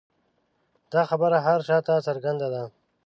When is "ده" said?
2.53-2.63